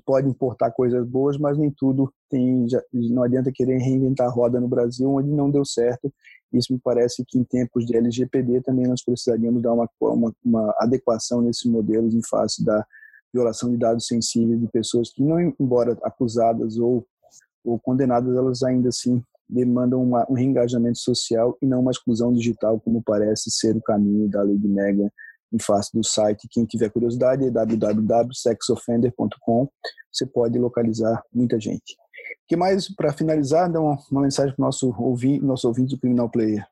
pode 0.05 0.27
importar 0.27 0.71
coisas 0.71 1.07
boas, 1.07 1.37
mas 1.37 1.57
nem 1.57 1.71
tudo 1.71 2.13
tem, 2.29 2.67
já, 2.69 2.81
não 2.93 3.23
adianta 3.23 3.51
querer 3.51 3.77
reinventar 3.77 4.27
a 4.27 4.31
roda 4.31 4.59
no 4.59 4.67
Brasil 4.67 5.09
onde 5.09 5.29
não 5.29 5.49
deu 5.49 5.65
certo. 5.65 6.13
Isso 6.53 6.73
me 6.73 6.79
parece 6.79 7.23
que 7.27 7.39
em 7.39 7.43
tempos 7.43 7.85
de 7.85 7.95
LGPD 7.95 8.61
também 8.61 8.87
nós 8.87 9.03
precisaríamos 9.03 9.63
dar 9.63 9.73
uma, 9.73 9.89
uma, 9.99 10.33
uma 10.43 10.75
adequação 10.79 11.41
nesses 11.41 11.65
modelos 11.65 12.13
em 12.13 12.21
face 12.27 12.63
da 12.63 12.85
violação 13.33 13.71
de 13.71 13.77
dados 13.77 14.05
sensíveis 14.05 14.59
de 14.59 14.67
pessoas 14.67 15.11
que 15.11 15.23
não, 15.23 15.39
embora 15.59 15.97
acusadas 16.03 16.77
ou 16.77 17.05
ou 17.69 17.79
condenadas, 17.79 18.35
elas 18.35 18.63
ainda 18.63 18.89
assim 18.89 19.23
demandam 19.49 20.03
uma, 20.03 20.25
um 20.29 20.33
reengajamento 20.33 20.99
social 20.99 21.57
e 21.61 21.65
não 21.65 21.79
uma 21.81 21.91
exclusão 21.91 22.33
digital, 22.33 22.79
como 22.79 23.01
parece 23.01 23.49
ser 23.49 23.75
o 23.75 23.81
caminho 23.81 24.29
da 24.29 24.43
lei 24.43 24.57
de 24.57 24.67
Mega 24.67 25.11
em 25.51 25.57
face 25.59 25.89
do 25.93 26.03
site. 26.03 26.47
Quem 26.49 26.65
tiver 26.65 26.91
curiosidade 26.91 27.43
é 27.45 27.49
www.sexoffender.com. 27.49 29.67
Você 30.11 30.27
pode 30.27 30.59
localizar 30.59 31.23
muita 31.33 31.59
gente. 31.59 31.93
O 31.93 32.47
que 32.47 32.55
mais, 32.55 32.87
para 32.93 33.11
finalizar, 33.11 33.71
dá 33.71 33.81
uma, 33.81 33.97
uma 34.11 34.21
mensagem 34.21 34.55
para 34.55 34.63
o 34.63 34.65
nosso 34.65 34.93
ouvinte, 34.99 35.43
nosso 35.43 35.67
ouvinte 35.67 35.95
do 35.95 35.99
Criminal 35.99 36.29
Player. 36.29 36.63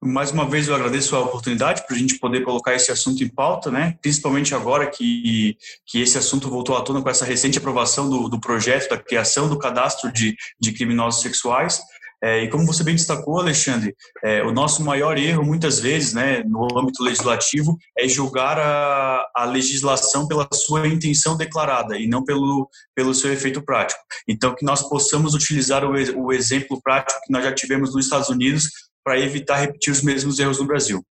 Mais 0.00 0.30
uma 0.30 0.48
vez 0.48 0.68
eu 0.68 0.76
agradeço 0.76 1.16
a 1.16 1.20
oportunidade 1.20 1.84
para 1.84 1.96
a 1.96 1.98
gente 1.98 2.20
poder 2.20 2.44
colocar 2.44 2.72
esse 2.72 2.92
assunto 2.92 3.24
em 3.24 3.28
pauta, 3.28 3.68
né? 3.68 3.98
principalmente 4.00 4.54
agora 4.54 4.86
que, 4.86 5.56
que 5.84 6.00
esse 6.00 6.16
assunto 6.16 6.48
voltou 6.48 6.76
à 6.76 6.82
tona 6.82 7.02
com 7.02 7.10
essa 7.10 7.24
recente 7.24 7.58
aprovação 7.58 8.08
do, 8.08 8.28
do 8.28 8.40
projeto 8.40 8.88
da 8.88 8.96
criação 8.96 9.48
do 9.48 9.58
cadastro 9.58 10.12
de, 10.12 10.36
de 10.60 10.72
criminosos 10.72 11.20
sexuais. 11.20 11.80
É, 12.22 12.42
e 12.42 12.48
como 12.48 12.66
você 12.66 12.82
bem 12.82 12.96
destacou, 12.96 13.38
Alexandre, 13.38 13.94
é, 14.24 14.42
o 14.42 14.52
nosso 14.52 14.84
maior 14.84 15.16
erro, 15.16 15.44
muitas 15.44 15.78
vezes, 15.78 16.12
né, 16.12 16.42
no 16.44 16.66
âmbito 16.76 17.02
legislativo, 17.02 17.76
é 17.96 18.08
julgar 18.08 18.58
a, 18.58 19.28
a 19.36 19.44
legislação 19.44 20.26
pela 20.26 20.48
sua 20.52 20.86
intenção 20.88 21.36
declarada 21.36 21.96
e 21.96 22.08
não 22.08 22.24
pelo, 22.24 22.68
pelo 22.94 23.14
seu 23.14 23.32
efeito 23.32 23.64
prático. 23.64 24.00
Então, 24.26 24.54
que 24.54 24.64
nós 24.64 24.88
possamos 24.88 25.34
utilizar 25.34 25.84
o, 25.84 25.92
o 26.20 26.32
exemplo 26.32 26.80
prático 26.82 27.20
que 27.24 27.32
nós 27.32 27.44
já 27.44 27.52
tivemos 27.52 27.94
nos 27.94 28.06
Estados 28.06 28.28
Unidos 28.28 28.68
para 29.04 29.18
evitar 29.18 29.56
repetir 29.56 29.92
os 29.92 30.02
mesmos 30.02 30.38
erros 30.38 30.58
no 30.58 30.66
Brasil. 30.66 31.02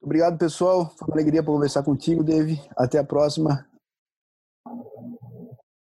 Obrigado, 0.00 0.38
pessoal. 0.38 0.92
Foi 0.96 1.08
uma 1.08 1.14
alegria 1.14 1.42
conversar 1.42 1.82
contigo, 1.82 2.22
Dave. 2.22 2.60
Até 2.76 2.98
a 2.98 3.04
próxima. 3.04 3.66